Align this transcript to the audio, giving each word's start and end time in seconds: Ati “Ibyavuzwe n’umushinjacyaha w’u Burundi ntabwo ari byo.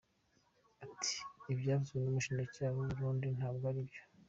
Ati 0.85 1.15
“Ibyavuzwe 1.51 1.97
n’umushinjacyaha 1.99 2.73
w’u 2.77 2.87
Burundi 2.91 3.25
ntabwo 3.37 3.63
ari 3.71 3.81
byo. 3.87 4.01